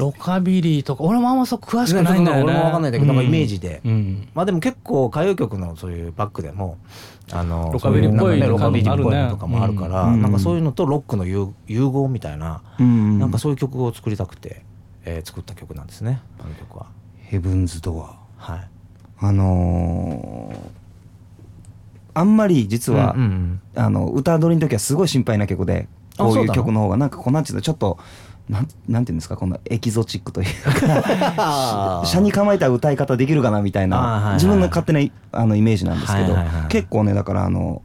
[0.00, 2.42] ロカビリーとか俺もあんまそう詳しくないんだよね。
[2.44, 3.16] 俺も分かんないんだけど、なん。
[3.16, 4.28] かイメージで、うん。
[4.34, 6.78] まあでも結構歌謡曲のそういうバックでも
[7.32, 10.22] あのロカビリーっぽいロカビリーっぽいのとかもあるから、うん。
[10.22, 14.62] なんかそういうのとロックの融融合みたいな、うんなんかそういう曲を作りたくて
[15.04, 16.86] えー作った曲なんですねあの曲は。
[17.18, 18.18] ヘブンズ・ドア。
[18.36, 18.68] はい。
[19.20, 20.80] あのー
[22.12, 27.98] あんまり実は、うんうんあの歌取りの時はすごい心配な曲であこういう曲の方がなんかこうなんていうのちょっと
[28.48, 35.00] なんなんていうんですかこのエキゾチックというか車に構えた歌い方できるかなみたいな自分の勝手な
[35.32, 37.82] あのイメージなんですけどはいはいはい結構ねだからあの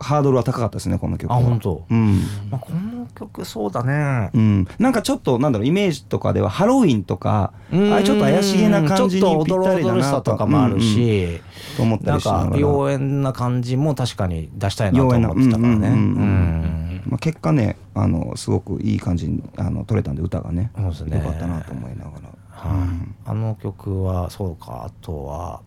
[0.00, 1.38] ハードルは高かったですねこの曲は。
[1.38, 1.84] あ本当？
[1.90, 2.20] うん。
[2.50, 4.30] まあ、この曲そうだね。
[4.32, 10.32] うん、なんかちょっとなんだろうイメージとかではハロウィンとかあちょっと怪しげな感じにちょっとぴったりだなと。
[10.32, 10.86] とかもあるうんうん。
[10.86, 11.40] し、
[11.76, 15.68] と思ったなんりしながから妖艶な感じも確かに出したいなと思ってたからね。
[15.68, 16.82] うんうんうんうん。
[16.82, 20.70] うんまあ、結果ねあのすごくいい感じにあの取れたんで歌がね。
[20.76, 21.16] そうですね。
[21.18, 22.88] よかったなと思いながら、はい。
[23.24, 24.84] あの曲はそうか。
[24.86, 25.60] あとは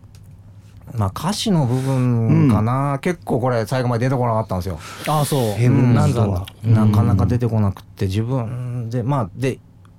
[0.94, 4.78] まあ歌詞の部分かな、結構これ最後まで出てこなかったんですよ、
[5.08, 5.52] ああそう。
[5.52, 9.58] ヘブンズなんだドアなかなか出てこなくて自分でまあで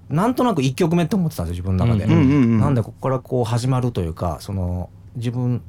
[0.09, 2.59] なんとなく1曲目って思ってたんですよ自分の中で、うんうんうんうん。
[2.59, 5.63] なんでここからこう始まるというかその自分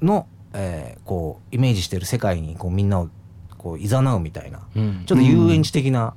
[0.00, 3.08] の、えーこうイメージしてる世界にこうみんなを
[3.60, 5.02] こう誘うみたいなうん。
[5.04, 6.14] ちょっと遊園地的な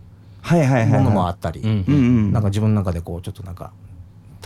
[0.50, 2.32] ものもあったり、うんうんうん。
[2.32, 3.74] なんか自分の中でこうちょっとなんか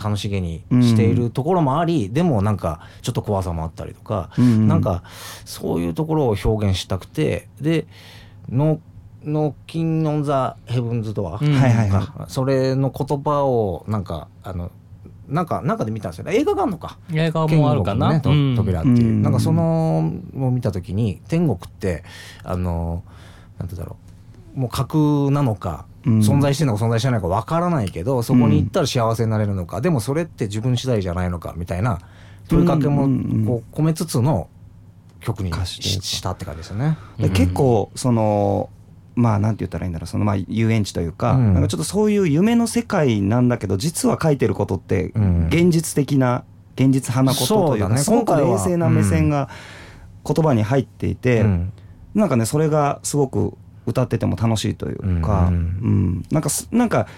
[0.02, 4.68] 楽しげにしているところもあり、でもなんかちょっと怖さもあったりとか、うんうん。
[4.68, 5.04] なんか
[5.44, 7.86] そういうところを表現したくてで
[8.50, 8.80] 「ノ
[9.24, 11.38] ノッキン・オン・ザ・ヘブンズ・ドア」
[12.28, 14.72] それの言葉をなんかあの
[15.28, 16.34] なんかなんかで見たんですよね。
[16.36, 16.98] 映画があるのか。
[17.12, 19.22] 映画もあるかな、ねと扉っていう、うん。
[19.22, 22.04] なんかそのを見た時に天国って
[22.44, 23.02] あの
[23.58, 23.96] なんてだろ
[24.56, 24.60] う。
[24.60, 26.18] もう架空なのか、うん。
[26.18, 32.00] 存在してるのか存在してないのかわからないけどそこに行ったら幸せになれるのか、でもそれって自分次第じゃないのかみたいな
[32.48, 33.02] 問いかけも
[33.46, 34.48] こう込めつつの
[35.20, 36.96] 曲にししたって感じですよね。
[37.18, 38.70] で結構その
[39.18, 41.54] まあなんて言ったらいいんだろうそのまあ遊園地というか,、うん。
[41.54, 45.46] なんかちょっとそういう夢の世界なんだけど実は書いてることってうん。
[45.48, 46.44] 現実的な
[46.76, 47.94] 現実派なことというそうだね。
[47.96, 49.48] かすごく冷静な目線が
[50.24, 51.72] 言葉に入っていて、うん。
[52.14, 53.54] なんかねそれがすごく
[53.86, 55.58] 歌ってても楽しいというか、ううん
[56.18, 56.24] ん。
[56.30, 57.08] なんかすなんか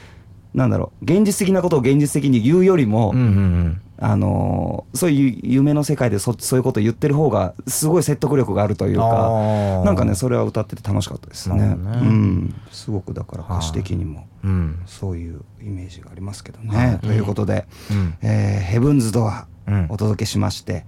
[0.55, 11.49] なんだろう現実的なことを現実的に言うよりも、うんうんうんあのーそういう夢の世界でそそういうことを言ってる方がすごい説得力があるというかなんかねそれは歌ってて楽しかったです。
[11.53, 11.75] ねね。
[11.75, 16.77] うん、すごくだから歌詞的にもうんそういうイメージがありますけどね。
[16.77, 16.99] はい。
[16.99, 18.15] ということで、うん。
[18.23, 20.87] えーヘブンズ・ドアうんお届けしまして、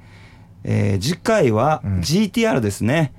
[0.65, 1.99] えー次回はうん。
[2.01, 3.13] GTR ですね、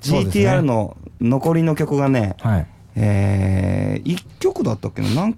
[0.00, 2.66] GTR の残りの曲がね、はい。
[2.96, 5.08] え1曲だったっけな？
[5.14, 5.36] 何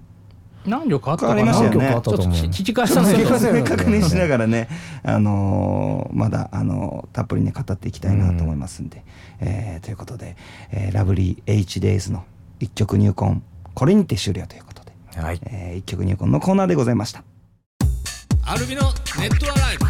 [0.65, 2.33] 何曲あったかあな何曲あったと思う？
[2.33, 4.69] ちょっと聞き確認しながらね、
[5.03, 9.03] あのーまだ、あのーたっぷりね語っていきたいなと思いますんで、
[9.41, 10.35] えーということで、
[10.71, 12.23] えーラブリー H デイズの
[12.59, 13.41] 一曲入魂
[13.73, 15.39] これにて終了ということで、はい。
[15.45, 17.23] えー一曲入魂のコーナーでございました。
[18.45, 18.81] アルビノ
[19.19, 19.85] Net ALive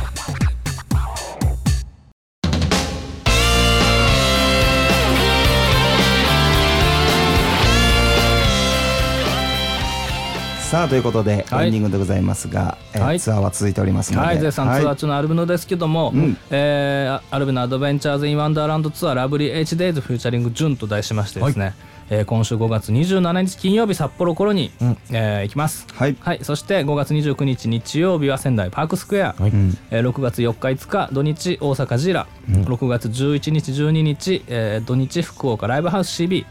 [10.74, 11.68] さあということで、はい。
[11.68, 13.20] エンディングでございますが、えーはい。
[13.20, 14.96] ツアーは続いておりますので、はい、絶賛ツアーはい。
[14.96, 16.36] 中のアルビノですけども、うん。
[16.50, 21.76] えーアルビノ Adventures in Wonderland ツアーラブリー H デイズフューチャリングジュンと題しましてですね、
[22.10, 24.98] えー今週5月27日金曜日札幌頃に、うん。
[25.12, 25.86] えー行きます。
[25.94, 26.18] はい。
[26.20, 29.52] はい、そして5月29日日曜日は仙台パークスクエア、はい。
[29.52, 29.78] うん。
[29.92, 36.46] えー6月4日5日土日大阪ジーラ、6月11日12日、えー土日福岡ライブハウス CB、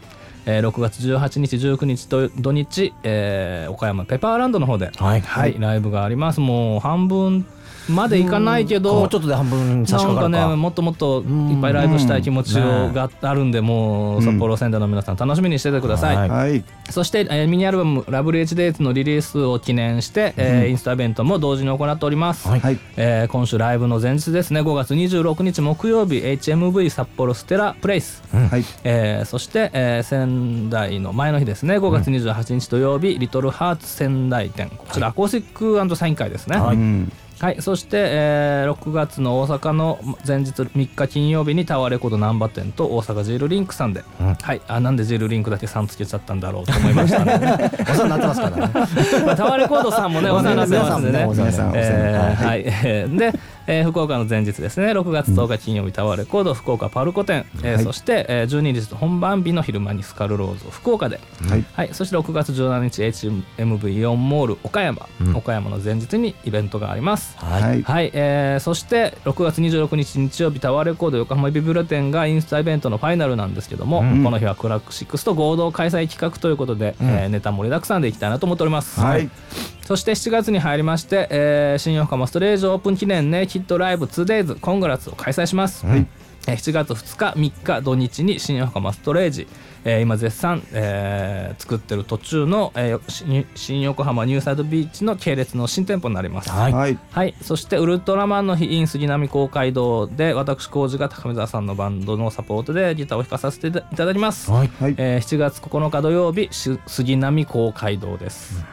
[0.46, 5.20] えー6月18日19日と土日、えー岡山ペパーランドの方で、はい。
[5.20, 6.40] はい、ライブがあります。
[6.40, 7.46] もう半分
[7.88, 10.38] までいかないけどもうちょっとで半分に差しなんか掛か。
[10.38, 16.28] るかねもっともっといっぱいライブしたい気持ちをうんがあるんでもう札幌仙台の皆さん楽しみにしててください、はい。
[16.28, 22.60] はいそして、えーミニアルバム「ラブリー h デイズのリリースを記念して、えーインスタイベントも同時に行っております、はい。
[22.60, 24.60] はいえー今週ライブの前日ですね。
[24.60, 31.78] 5月26日木曜日 HMV 札幌ステラプレイス、はいえーそして、えー仙台の前の日ですね。
[31.78, 34.70] 5月28日土曜日、リトルハーツ仙台店。
[34.76, 36.56] こちらアコースティックサイン会ですね。
[36.58, 36.76] はい。
[36.76, 37.12] うん
[37.42, 44.34] はい、そして、えー6月の大阪の前日3日金曜日にタワーレコード難波店と大阪ジールリンクさんで、うん。
[44.34, 47.34] はい、あなんでジールリンクだけ3つけちゃったんだろうと思いましたね
[47.82, 48.70] お世話になってますからね。
[49.26, 51.24] まあタワーレコードさんもねお世話になってますんでね。
[51.24, 52.62] はい。
[52.64, 53.32] えーで、
[53.66, 54.88] えー福岡の前日ですね。
[54.92, 57.84] 6月10日金曜日タワーレコード福岡パルコ店、えーはい。
[57.84, 61.64] そして、えー12日本番日の昼間にスカルローズ福岡で、はい。
[61.72, 65.36] はい、そして6月17日 HMV イオンモール岡山、うん。
[65.36, 67.36] 岡山の前日にイベントがあります。
[67.38, 67.82] はい。
[67.82, 74.24] はい、えーそして6月26日日曜日タワーレコード横浜ビブラ店がインスタイベントのファイナルなんですけども、うん。
[74.24, 77.08] この日はクラック6と合同開催企画ということで、うん。
[77.08, 79.00] えーネタ盛りだくさんでいきたいなと思っております。
[79.00, 79.28] はい。
[79.86, 86.06] そして7月に入りまして、えー新横浜ストレージオープン記念ねキッドライブ 2days コングラツを開催します、えー
[86.42, 89.46] 7月2日3日土日に新横浜ストレージ、
[89.84, 96.50] えー今絶賛、えー作ってる途中の、えー新新横浜ニューサイドビーチの系列の新店舗になります。
[96.50, 96.72] はい。
[96.72, 96.98] はい。
[97.12, 104.70] はい、そしてウルトラマンの日 in 杉並公会堂で私浩二が高見沢さんのバンドのサポートでギターを弾かさせていただきます、はい。
[104.80, 108.64] はいえー7月9日土曜日し杉並公会堂です、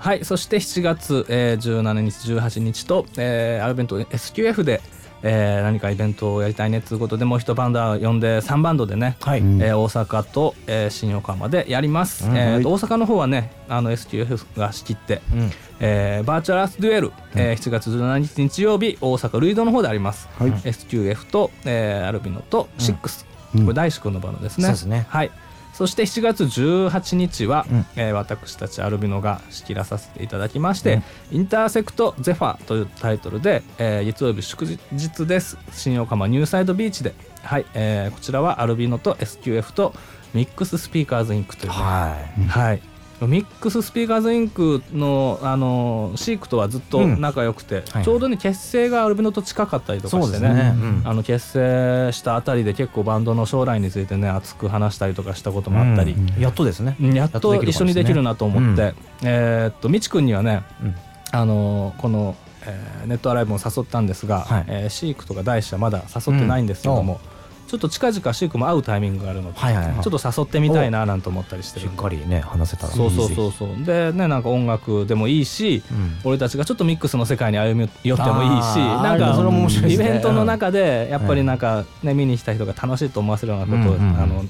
[0.00, 4.80] はいそして7月、えー17日18日と、えー、アルベント SQF で、
[5.22, 9.40] えー何かイベントをやりたいねということでもう一バンド呼んで3バンドでね、はい。
[9.40, 15.50] えー大阪と、えー新横浜でやります、うんえーと大阪の方はねあの SQF が仕切って、うん。
[15.80, 20.50] えーバーチャルアースデュエル、えー7月17日日曜日大阪ルイドの方であります、はい。
[20.52, 23.24] SQF と、えーアルビノと6、
[23.56, 23.62] うん。
[23.64, 24.64] これ大志くんのバンドですね。
[24.64, 25.06] そうですね。
[25.08, 25.30] はい
[25.78, 27.86] そして7月18日は、うん。
[27.94, 35.56] えー私たちアルビノが仕切らさせていただきまして「インターセクト・ゼファ」というタイトルで、えー月曜日祝日です。
[35.70, 37.14] 新横浜ニューサイドビーチで、
[37.44, 39.94] はいえーこちらはアルビノと SQF と
[40.34, 42.16] ミックススピーカーズインクというね、は
[42.48, 42.82] はい、
[43.26, 50.54] ミックススピーカーズインクのあのシークとはずっと仲良くて、はいちょうどね結成がアルビノと近かったりとかしてね。
[50.54, 56.96] ねうんあの結成したあたりで結構バンドの将来についてね熱く話したりとかしたこともあったり、うんやっとですね。
[57.00, 58.94] うんやっと一緒にできるなと思って、うん。
[59.24, 60.94] えーっとみちくんにはね、うん。
[61.32, 64.64] あのこの、えーネットアライブも誘ったんですが、はい。
[64.68, 67.20] えーシークとか大師はまだ誘ってないんですけども、
[67.68, 70.02] ちょっと近々シークも会うタイミングがあるので、はいはいはい。
[70.02, 72.02] ちょっと誘ってみたいななんて思ったりしてしっるんで。
[72.02, 72.92] かりね話せたら。
[72.92, 73.84] そうそううそうそう。
[73.84, 76.18] でねなんか音楽でもいいし、うん。
[76.24, 79.94] 俺たちがちょっとミックスの世界に歩み寄ってもいいしなんかそれも面白いね。
[79.94, 84.18] イベントの中でやっぱりなんか、ね見に来た人が楽しいと思わせるようなことを、うんうん。
[84.18, 84.44] あの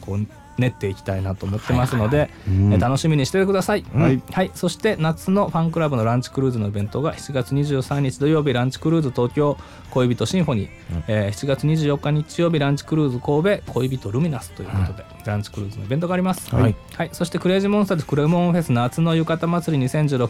[0.00, 0.26] こう
[0.58, 2.72] 練っていきたいなと思ってますので、うん。
[2.72, 4.22] え楽しみにしててください、はい。
[4.32, 9.56] はい、そして夏のファンクラブのランチクルーズのイベントが7月23日土曜日ランチクルーズ東京
[9.90, 10.70] 恋人シンフォニー、
[11.08, 16.74] えー7月24日日曜日ランチクルーズ神戸恋人ルミナスということで、ランチクルーズのイベントがあります、はい。
[16.94, 20.28] はい、そしてクレイジーモンスターズクレモンフェス夏の浴衣祭り20168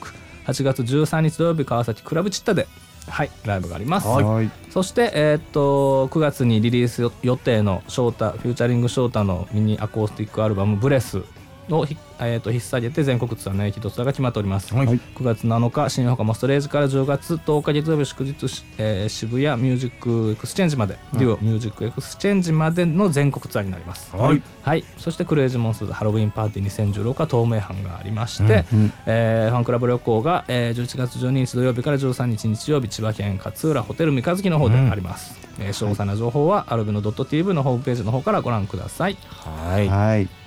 [0.63, 2.67] 月13日土曜日川崎クラブチッタで
[3.09, 4.51] はいライブがあります、はい。
[4.71, 11.23] そして、えーっと9月にリリース予定のショータフューチャリングショータのミニアコースティックアルバム「ブレス
[11.71, 14.87] をひ、えーっと引っ提げて全国ツアーの一つが決まっております、はい。
[14.87, 24.15] はい9月7日新横浜ストレージから10月10日月曜日祝日、しえー渋谷ミュージックエクスチェンジまで、デュオミュージックエクスチェンジまでの全国ツアーになります。
[24.15, 24.43] はい。
[24.63, 39.17] はい、そしてクレイジーモンスターズハロウィンパーティー2016は東名阪がありまして、うんえーファンクラブ旅行が、えー11月12日土曜日から13日日曜日千葉県勝浦ホテル三日月の方であります、えー詳細な情報はアルビノ .tv のホームページの方からご覧ください。
[39.31, 39.89] はい。
[39.89, 40.44] はい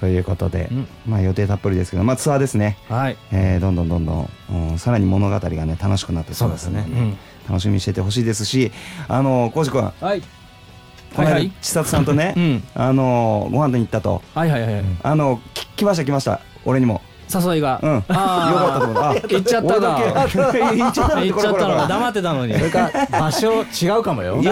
[0.00, 0.88] ということで、うん。
[1.06, 2.78] まあ予定たっぷりですけど、まあツアーですね。
[2.88, 4.30] はい、えーどんどんどんどん、
[4.72, 8.72] うんさらに物語がね楽しくなってそうですうん、楽しみにしててほしいですし、
[9.08, 10.20] あのコウジ君、はい。
[11.14, 11.52] この間はいはい。
[11.60, 12.62] 千里さんとね、うん。
[12.74, 16.40] あのご飯に行ったと、はいはいはい、あのき来ました来ました。
[16.64, 17.02] 俺にも。
[17.32, 17.94] 誘いが、うん。
[17.94, 19.02] よかあったと思う。
[19.02, 19.96] あ、行っちゃったな。
[19.96, 21.76] あ行っちゃったの 行っちゃったの。
[21.76, 22.54] が黙ってたのに。
[22.54, 24.36] それか場所違うかもよ。
[24.42, 24.50] 行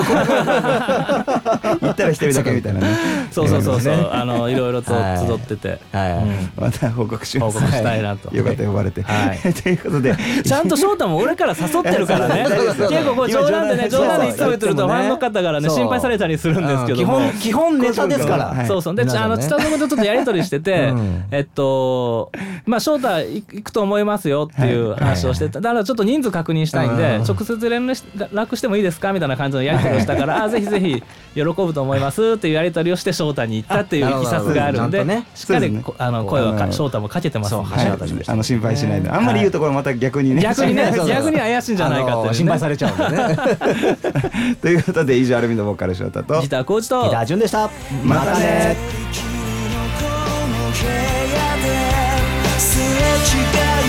[1.91, 2.87] ったら一人だけみたいなね。
[3.31, 4.09] そうそうそうそう、ね。
[4.11, 5.26] あのいろいろとはい。
[5.26, 6.12] 集ってて、はい。
[6.12, 6.51] うん。
[6.57, 7.39] また報告し。
[7.39, 8.35] 報告したいなと。
[8.35, 9.03] よかった呼ばれて。
[9.03, 9.39] はい。
[9.55, 10.16] ということで。
[10.45, 12.47] ちゃんと翔太も俺から誘ってるからね。
[12.49, 15.79] そうそうそう結構こう冗談でね今冗談でいつも言ってるとそうファンの方からねそう。
[15.79, 18.47] 心配されたりするんですけど基も本基本ネタですから。
[18.47, 18.95] はいそうそう。
[18.95, 21.24] で、あの千田君とちょっとやり取りしてて、うん。
[21.31, 22.31] えっと
[22.69, 27.25] まあ翔太行くと思いますよっていう話をしてた、だからちょっと人数確認したいんで、うん。
[27.25, 31.03] 直接連絡してもいいですかみたいな感じのやり取りをしたから、あぜひぜひ
[31.35, 35.05] 喜ぶと思いますっていうやり取りをして翔太に行ったっていういきさつがあるんで
[35.35, 37.59] しっかりあの声はかうん翔太もかけてますあ
[38.37, 39.11] の心配しないで。
[39.11, 40.43] あんまり言うところまた逆にね。
[40.43, 43.37] 逆にね 逆に怪しいんじゃないかって心配されちゃうんでね。
[44.61, 46.41] ということで以上アルミのボーカル翔太と。
[46.41, 47.05] ギターコーチと。
[47.05, 47.71] ギター順でした。
[48.05, 48.77] またね
[53.19, 53.88] 「what you got.